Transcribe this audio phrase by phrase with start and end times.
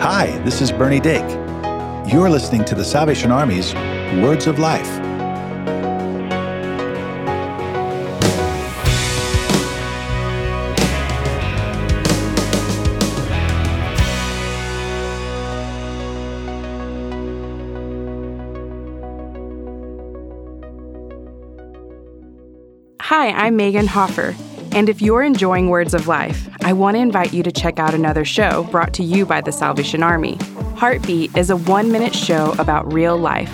[0.00, 1.28] Hi, this is Bernie Dake.
[2.06, 3.74] You're listening to the Salvation Army's
[4.22, 4.86] Words of Life.
[23.00, 24.36] Hi, I'm Megan Hoffer.
[24.72, 27.94] And if you're enjoying Words of Life, I want to invite you to check out
[27.94, 30.36] another show brought to you by the Salvation Army.
[30.76, 33.50] Heartbeat is a one minute show about real life.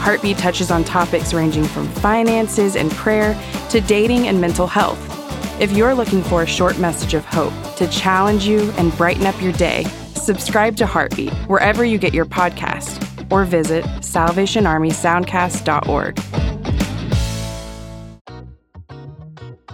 [0.00, 3.38] Heartbeat touches on topics ranging from finances and prayer
[3.70, 5.00] to dating and mental health.
[5.60, 9.40] If you're looking for a short message of hope to challenge you and brighten up
[9.40, 16.43] your day, subscribe to Heartbeat wherever you get your podcast or visit salvationarmysoundcast.org.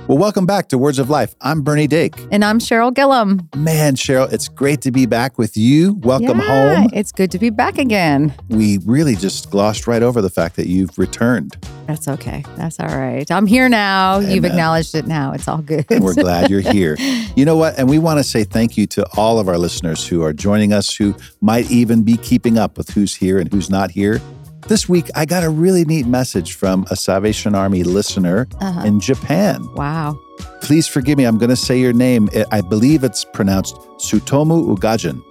[0.07, 1.35] Well, welcome back to Words of Life.
[1.41, 2.15] I'm Bernie Dake.
[2.31, 3.49] And I'm Cheryl Gillum.
[3.57, 5.95] Man, Cheryl, it's great to be back with you.
[6.03, 6.91] Welcome Yeah, home.
[6.93, 8.35] It's good to be back again.
[8.49, 11.57] We really just glossed right over the fact that you've returned.
[11.87, 12.45] That's okay.
[12.57, 13.29] That's all right.
[13.31, 14.19] I'm here now.
[14.21, 15.33] You've acknowledged it now.
[15.33, 15.85] It's all good.
[15.91, 16.97] And we're glad you're here.
[17.37, 17.79] You know what?
[17.79, 20.73] And we want to say thank you to all of our listeners who are joining
[20.73, 24.21] us, who might even be keeping up with who's here and who's not here.
[24.69, 28.83] This week, I got a really neat message from a Salvation Army listener Uh-huh.
[28.87, 29.67] in Japan.
[29.75, 30.19] wow.
[30.63, 31.25] Please forgive me.
[31.25, 32.29] I'm going to say your name.
[32.35, 35.23] I- I believe it's pronounced Sutomu Ugajin.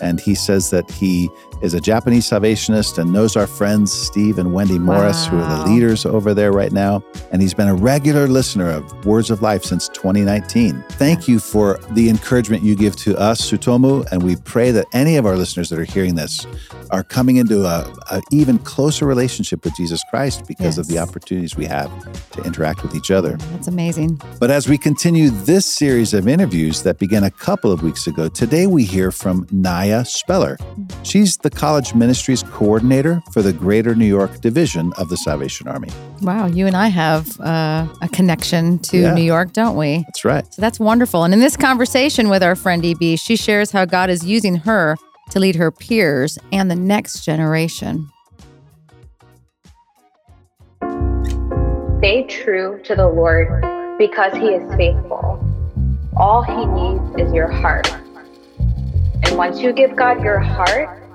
[0.00, 1.28] And he says that he
[1.60, 5.70] is a Japanese salvationist and knows our friends Steve and Wendy Morris, who are the
[5.70, 7.02] leaders over there right now.
[7.32, 10.84] And he's been a regular listener of Words of Life since 2019.
[10.90, 14.10] Thank you for the encouragement you give to us, Sutomu.
[14.12, 16.46] And we pray that any of our listeners that are hearing this
[16.90, 21.56] are coming into a, a even closer relationship with Jesus Christ because of the opportunities
[21.56, 21.90] we have
[22.32, 23.36] to interact with each other.
[23.36, 24.20] That's amazing.
[24.38, 28.28] But as we continue this series of interviews that began a couple of weeks ago,
[28.28, 30.56] today we hear from Nya Speller.
[30.56, 30.94] Mm.
[31.04, 35.88] She's the college ministries coordinator for the Greater New York Division of the Salvation Army.
[36.22, 36.46] Wow.
[36.46, 39.14] You and I have uh, a connection to Yeah.
[39.14, 39.98] New York, don't we?
[40.08, 40.44] That's right.
[40.52, 41.22] So that's wonderful.
[41.22, 44.96] And in this conversation with our friend EB, she shares how God is using her
[45.30, 48.08] to lead her peers and the next generation.
[51.98, 53.62] Stay true to the Lord
[53.98, 55.38] because He is faithful.
[56.16, 57.88] All He needs is your heart.
[58.58, 61.05] And once you give God your heart, I'm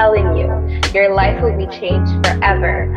[0.00, 0.48] telling you,
[0.94, 2.88] your life will be changed forever.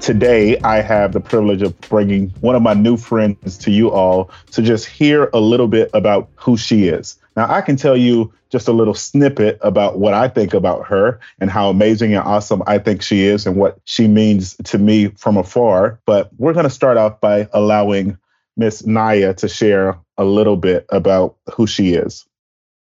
[0.00, 4.30] Today, I have the privilege of bringing one of my new friends to you all
[4.52, 7.16] to just hear a little bit about who she is.
[7.36, 11.18] Now, I can tell you just a little snippet about what I think about her
[11.40, 15.08] and how amazing and awesome I think she is and what she means to me
[15.08, 15.98] from afar.
[16.06, 18.16] But we're going to start off by allowing
[18.58, 22.26] Miss Nya to share a little bit about who she is.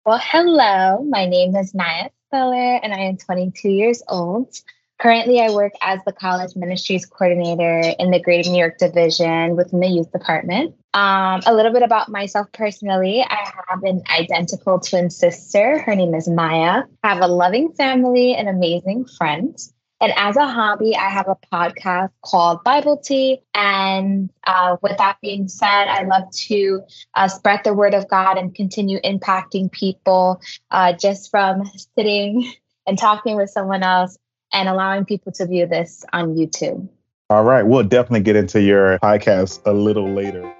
[0.06, 1.04] Well, hello.
[1.04, 4.56] My name is Nya Speller, and I am 22 years old.
[4.98, 9.80] Currently, I work as the college ministries coordinator in the Greater New York Division within
[9.80, 10.74] the youth department.
[10.94, 15.78] Um, a little bit about myself personally I have an identical twin sister.
[15.78, 16.84] Her name is Maya.
[17.02, 19.74] I have a loving family and amazing friends.
[20.00, 23.40] And as a hobby, I have a podcast called Bible Tea.
[23.54, 26.82] And uh, with that being said, I love to
[27.14, 30.40] uh, spread the word of God and continue impacting people
[30.70, 31.64] uh, just from
[31.96, 32.52] sitting
[32.86, 34.18] and talking with someone else
[34.52, 36.88] and allowing people to view this on YouTube.
[37.28, 40.54] All right, we'll definitely get into your podcast a little later.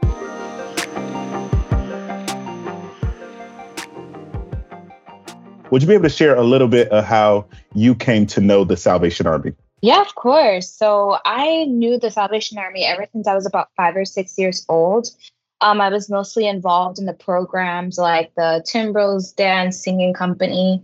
[5.76, 7.44] Would you be able to share a little bit of how
[7.74, 9.52] you came to know the Salvation Army?
[9.82, 10.70] Yeah, of course.
[10.72, 14.64] So I knew the Salvation Army ever since I was about five or six years
[14.70, 15.08] old.
[15.60, 20.82] Um, I was mostly involved in the programs like the Timbrels Dance Singing Company.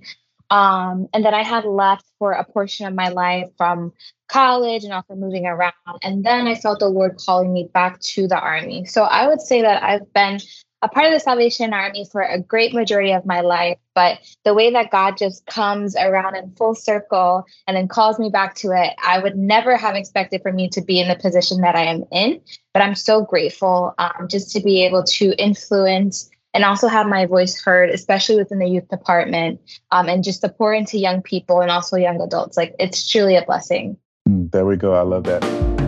[0.50, 3.94] Um, and then I had left for a portion of my life from
[4.28, 5.72] college and also moving around.
[6.02, 8.84] And then I felt the Lord calling me back to the Army.
[8.84, 10.38] So I would say that I've been
[10.82, 13.78] a part of the Salvation Army for a great majority of my life.
[13.94, 18.30] But the way that God just comes around in full circle and then calls me
[18.30, 21.60] back to it, I would never have expected for me to be in the position
[21.60, 22.40] that I am in.
[22.74, 27.26] But I'm so grateful um, just to be able to influence and also have my
[27.26, 31.60] voice heard, especially within the youth department, um, and just to pour into young people
[31.60, 32.56] and also young adults.
[32.56, 33.96] Like it's truly a blessing.
[34.28, 34.94] Mm, There we go.
[34.94, 35.81] I love that.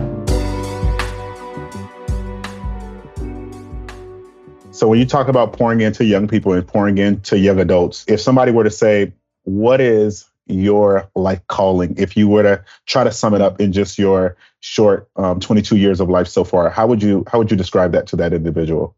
[4.75, 8.19] So when you talk about pouring into young people and pouring into young adults, if
[8.19, 9.13] somebody were to say,
[9.43, 11.95] what is your life calling?
[11.97, 15.77] If you were to try to sum it up in just your short um, 22
[15.77, 18.33] years of life so far, how would you how would you describe that to that
[18.33, 18.97] individual?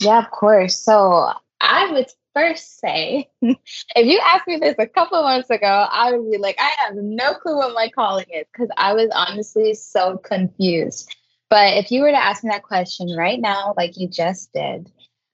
[0.00, 0.78] Yeah, of course.
[0.78, 1.30] So
[1.60, 3.58] I would first say, if
[4.06, 7.34] you asked me this a couple months ago, I would be like, I have no
[7.34, 11.14] clue what my calling is because I was honestly so confused.
[11.50, 14.90] But if you were to ask me that question right now, like you just did,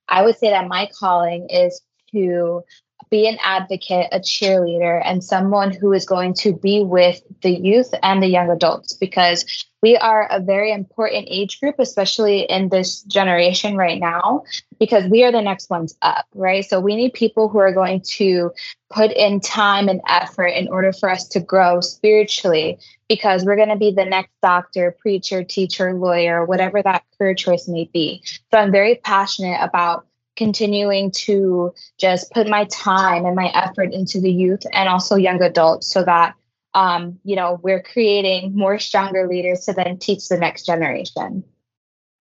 [0.09, 1.83] I would say that my calling is
[2.13, 2.63] to
[3.11, 7.93] be an advocate, a cheerleader, and someone who is going to be with the youth
[8.03, 13.03] and the young adults because we are a very important age group, especially in this
[13.03, 14.43] generation right now,
[14.81, 16.65] because we are the next ones up, right?
[16.65, 18.51] So we need people who are going to
[18.91, 22.79] put in time and effort in order for us to grow spiritually,
[23.09, 27.69] because we're going to be the next doctor, preacher, teacher, lawyer, whatever that career choice
[27.69, 28.21] may be.
[28.51, 30.08] So I'm very passionate about
[30.39, 35.43] continuing to just put my time and my effort into the youth and also young
[35.43, 36.35] adults so that
[36.75, 41.45] um, you know we're creating more stronger leaders to then teach the next generation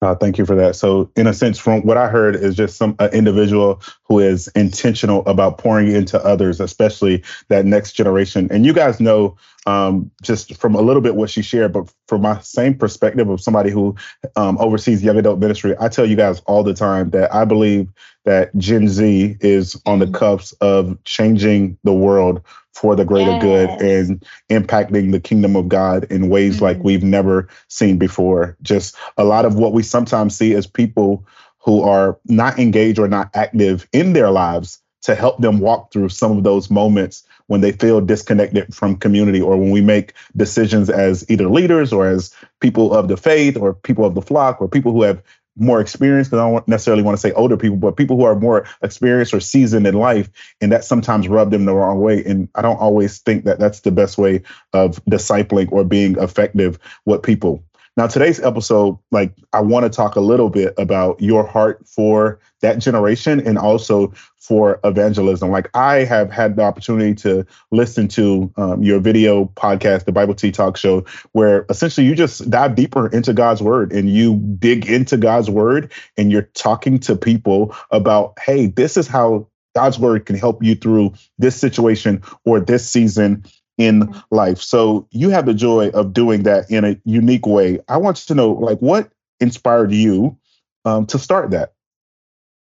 [0.04, 0.76] uh, thank you for that.
[0.76, 4.48] So, in a sense, from what I heard, is just some uh, individual who is
[4.50, 8.48] intentional about pouring into others, especially that next generation.
[8.52, 9.36] And you guys know,
[9.68, 13.42] um, just from a little bit what she shared, but from my same perspective of
[13.42, 13.96] somebody who
[14.38, 17.90] um, oversees young adult ministry, I tell you guys all the time that I believe
[18.24, 20.16] that Gen Z is on the mm-hmm.
[20.16, 22.42] cuffs of changing the world
[22.74, 23.42] for the greater yes.
[23.42, 26.66] good and impacting the kingdom of God in ways mm-hmm.
[26.66, 28.56] like we've never seen before.
[28.62, 31.26] Just a lot of what we sometimes see as people
[31.60, 36.10] who are not engaged or not active in their lives to help them walk through
[36.10, 40.90] some of those moments when they feel disconnected from community or when we make decisions
[40.90, 44.68] as either leaders or as people of the faith or people of the flock or
[44.68, 45.22] people who have
[45.60, 48.40] more experienced, because I don't necessarily want to say older people, but people who are
[48.40, 50.30] more experienced or seasoned in life,
[50.62, 52.24] and that sometimes rub them the wrong way.
[52.24, 54.44] And I don't always think that that's the best way
[54.74, 57.64] of discipling or being effective with people.
[57.98, 62.40] Now, today's episode, like, I want to talk a little bit about your heart for
[62.62, 65.50] that generation and also for evangelism.
[65.50, 70.36] Like, I have had the opportunity to listen to um, your video podcast, the Bible
[70.36, 74.88] Tea Talk Show, where essentially you just dive deeper into God's word and you dig
[74.88, 80.28] into God's word and you're talking to people about, hey, this is how God's word
[80.28, 83.44] can help you through this situation or this season
[83.78, 84.36] in mm-hmm.
[84.36, 84.60] life.
[84.60, 87.80] So you have the joy of doing that in a unique way.
[87.88, 89.10] I want you to know, like, what
[89.40, 90.38] inspired you
[90.86, 91.74] um, to start that?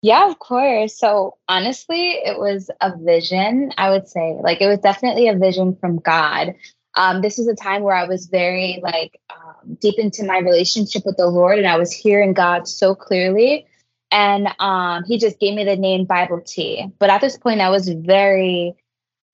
[0.02, 0.98] Yeah, of course.
[0.98, 4.38] So honestly, it was a vision, I would say.
[4.42, 6.54] Like, it was definitely a vision from God.
[6.96, 11.04] Um, this was a time where I was very like um, deep into my relationship
[11.06, 13.68] with the Lord, and I was hearing God so clearly.
[14.12, 16.88] And um, He just gave me the name Bible Tea.
[17.00, 18.76] But at this point, I was very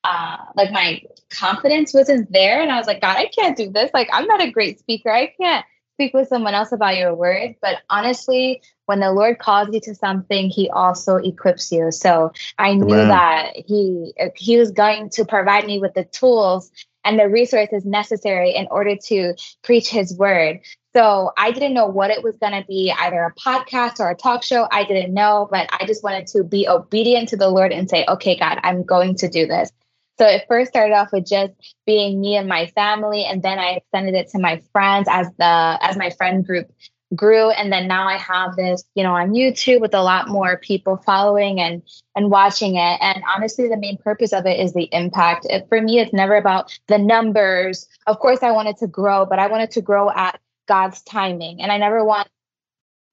[0.04, 2.62] uh, like my confidence wasn't there.
[2.62, 3.90] And I was like, God, I can't do this.
[3.94, 5.10] Like, I'm not a great speaker.
[5.10, 5.64] I can't
[5.94, 7.54] speak with someone else about your word.
[7.62, 11.90] But honestly, when the Lord calls you to something, He also equips you.
[11.90, 16.70] So I knew that He He was going to provide me with the tools
[17.04, 20.60] and the resources necessary in order to preach His word.
[20.94, 24.14] So I didn't know what it was going to be, either a podcast or a
[24.14, 24.68] talk show.
[24.70, 28.04] I didn't know, but I just wanted to be obedient to the Lord and say,
[28.08, 29.72] okay, God, I'm going to do this.
[30.18, 31.52] So it first started off with just
[31.86, 35.78] being me and my family, and then I extended it to my friends as the
[35.80, 36.70] as my friend group
[37.14, 37.50] grew.
[37.50, 40.96] And then now i have this you know on youtube with a lot more people
[40.96, 41.82] following and
[42.16, 42.98] and watching it.
[43.00, 45.46] And honestly the main purpose of it is the impact.
[45.48, 47.86] It, for me it's never about the numbers.
[48.06, 51.60] Of course i wanted to grow but i wanted to grow at god's timing.
[51.60, 52.28] And i never want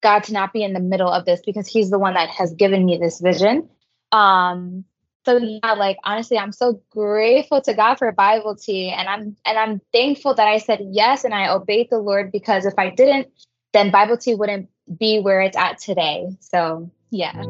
[0.01, 2.53] god to not be in the middle of this because he's the one that has
[2.53, 3.69] given me this vision.
[4.11, 4.85] Um
[5.25, 9.57] so yeah like honestly i'm so grateful to god for bible tea and i'm and
[9.57, 13.27] i'm thankful that i said yes and i obeyed the lord because if i didn't
[13.73, 16.29] then bible tea wouldn't be where it's at today.
[16.39, 17.43] So yeah.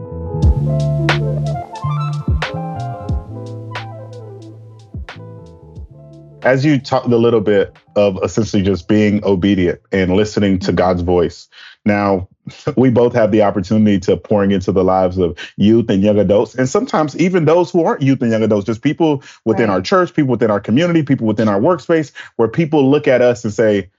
[6.44, 11.04] As you talked a little bit of essentially just being obedient and listening to god's
[11.04, 11.48] voice.
[11.86, 12.28] Now
[12.76, 16.56] we both have the opportunity to pouring into the lives of youth and young adults
[16.56, 19.76] and sometimes even those who aren't youth and young adults just people within right.
[19.76, 23.44] our church people within our community people within our workspace where people look at us
[23.44, 23.90] and say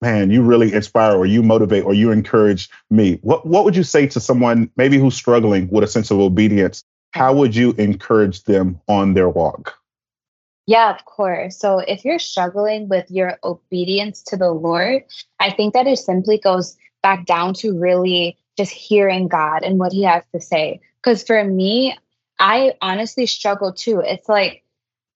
[0.00, 3.84] man you really inspire or you motivate or you encourage me what what would you
[3.84, 8.42] say to someone maybe who's struggling with a sense of obedience how would you encourage
[8.44, 9.78] them on their walk
[10.66, 11.58] yeah, of course.
[11.58, 15.04] So if you're struggling with your obedience to the Lord,
[15.38, 19.92] I think that it simply goes back down to really just hearing God and what
[19.92, 20.80] He has to say.
[21.02, 21.96] Because for me,
[22.38, 24.00] I honestly struggle too.
[24.00, 24.64] It's like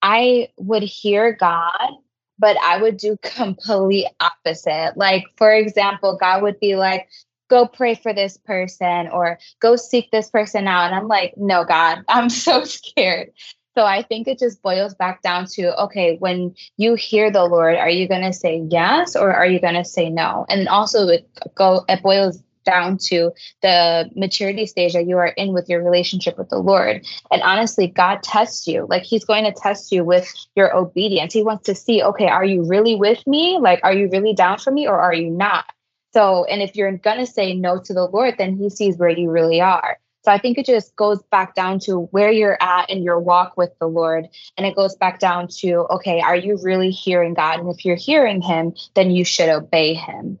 [0.03, 1.89] I would hear God,
[2.37, 4.93] but I would do complete opposite.
[4.95, 7.09] Like, for example, God would be like,
[7.49, 10.91] go pray for this person or go seek this person out.
[10.91, 13.31] And I'm like, no, God, I'm so scared.
[13.79, 17.77] So I think it just boils back down to okay, when you hear the Lord,
[17.77, 20.45] are you going to say yes or are you going to say no?
[20.49, 23.31] And also it go it boils down to
[23.61, 27.05] the maturity stage that you are in with your relationship with the Lord.
[27.31, 28.85] And honestly, God tests you.
[28.89, 31.33] Like he's going to test you with your obedience.
[31.33, 33.59] He wants to see, okay, are you really with me?
[33.61, 35.63] Like are you really down for me or are you not?
[36.11, 39.07] So, and if you're going to say no to the Lord, then he sees where
[39.07, 39.99] you really are.
[40.29, 43.57] So I think it just goes back down to where you're at in your walk
[43.57, 44.27] with the Lord.
[44.57, 47.59] And it goes back down to, okay, are you really hearing God?
[47.59, 50.37] And if you're hearing him, then you should obey him.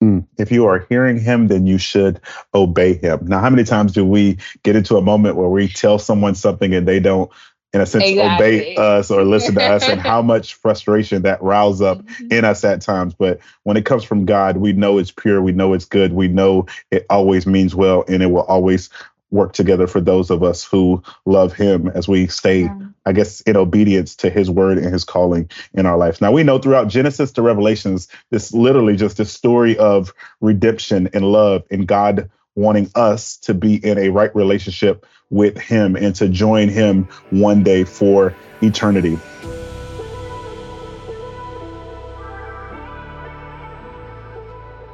[0.00, 0.28] Mm.
[0.38, 2.20] If you are hearing him, then you should
[2.54, 3.26] obey him.
[3.26, 6.72] Now, how many times do we get into a moment where we tell someone something
[6.72, 7.28] and they don't,
[7.76, 8.46] in a sense, exactly.
[8.46, 12.32] obey us or listen to us, and how much frustration that riles up mm-hmm.
[12.32, 13.14] in us at times?
[13.14, 16.26] But when it comes from God, we know it's pure, we know it's good, we
[16.26, 18.88] know it always means well, and it will always
[19.30, 22.78] work together for those of us who love him as we stay, yeah.
[23.04, 26.22] I guess, in obedience to his word and his calling in our lives.
[26.22, 31.30] Now, we know throughout Genesis to Revelations, this literally just a story of redemption and
[31.30, 36.28] love and God wanting us to be in a right relationship with him and to
[36.28, 39.18] join him one day for eternity.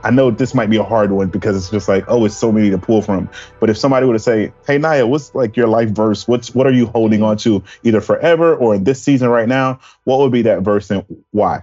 [0.05, 2.51] I know this might be a hard one because it's just like, oh, it's so
[2.51, 3.31] many to pull from.
[3.61, 6.27] But if somebody were to say, hey, Nya, what's like your life verse?
[6.27, 9.79] What's what are you holding on to either forever or in this season right now?
[10.05, 11.63] What would be that verse and why?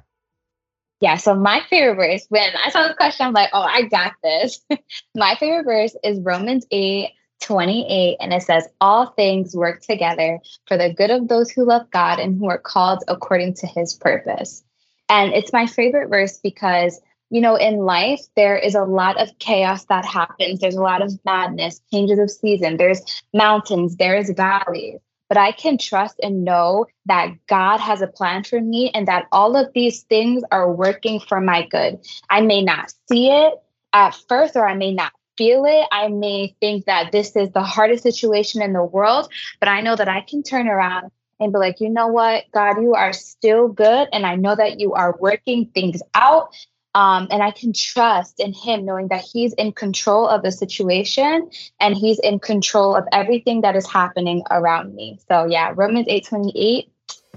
[1.01, 4.13] Yeah, so my favorite verse, when I saw the question, I'm like, oh, I got
[4.21, 4.59] this.
[5.15, 7.09] my favorite verse is Romans 8,
[7.41, 11.89] 28, and it says, All things work together for the good of those who love
[11.91, 14.61] God and who are called according to his purpose.
[15.07, 19.37] And it's my favorite verse because you know, in life, there is a lot of
[19.37, 20.59] chaos that happens.
[20.59, 23.01] There's a lot of madness, changes of season, there's
[23.33, 24.99] mountains, there's valleys.
[25.29, 29.27] But I can trust and know that God has a plan for me and that
[29.31, 31.99] all of these things are working for my good.
[32.29, 33.53] I may not see it
[33.93, 35.85] at first, or I may not feel it.
[35.91, 39.95] I may think that this is the hardest situation in the world, but I know
[39.95, 43.69] that I can turn around and be like, you know what, God, you are still
[43.69, 44.09] good.
[44.11, 46.53] And I know that you are working things out.
[46.95, 51.49] Um, and I can trust in him knowing that he's in control of the situation
[51.79, 55.19] and he's in control of everything that is happening around me.
[55.27, 56.91] So yeah, Romans 8 28.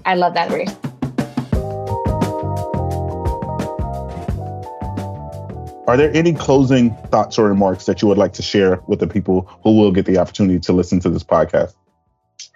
[0.05, 0.75] I love that verse.
[5.85, 9.07] Are there any closing thoughts or remarks that you would like to share with the
[9.07, 11.75] people who will get the opportunity to listen to this podcast?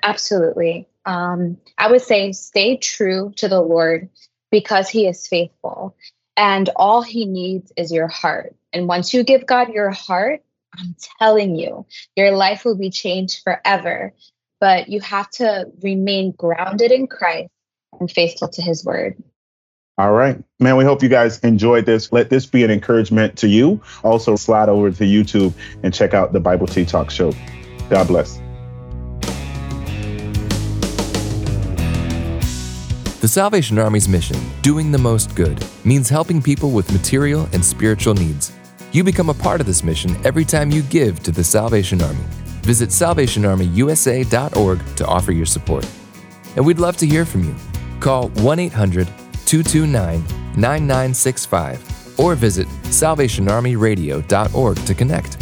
[0.02, 0.88] Absolutely.
[1.06, 4.10] Um, I would say stay true to the Lord
[4.50, 5.96] because he is faithful.
[6.38, 8.56] And all he needs is your heart.
[8.72, 10.44] And once you give God your heart,
[10.78, 14.14] I'm telling you, your life will be changed forever.
[14.60, 17.50] But you have to remain grounded in Christ
[18.00, 19.22] and faithful to his word.
[19.98, 20.42] All right.
[20.60, 22.12] Man, we hope you guys enjoyed this.
[22.12, 23.82] Let this be an encouragement to you.
[24.04, 27.34] Also, slide over to YouTube and check out the Bible Tea Talk show.
[27.90, 28.40] God bless.
[33.28, 38.14] The Salvation Army's mission, doing the most good, means helping people with material and spiritual
[38.14, 38.54] needs.
[38.94, 42.24] You become a part of this mission every time you give to the Salvation Army.
[42.62, 45.86] Visit salvationarmyusa.org to offer your support.
[46.56, 47.54] And we'd love to hear from you.
[48.00, 49.08] Call 1 800
[49.46, 50.24] 229
[50.56, 55.38] 9965 or visit salvationarmyradio.org to connect.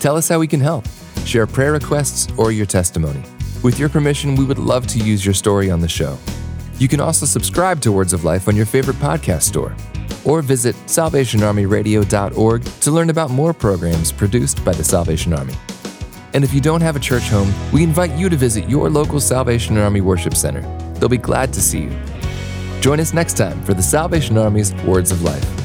[0.00, 0.86] Tell us how we can help,
[1.26, 3.22] share prayer requests, or your testimony.
[3.62, 6.16] With your permission, we would love to use your story on the show.
[6.82, 9.72] You can also subscribe to Words of Life on your favorite podcast store
[10.24, 15.54] or visit salvationarmyradio.org to learn about more programs produced by the Salvation Army.
[16.34, 19.20] And if you don't have a church home, we invite you to visit your local
[19.20, 20.62] Salvation Army Worship Center.
[20.94, 21.96] They'll be glad to see you.
[22.80, 25.61] Join us next time for the Salvation Army's Words of Life.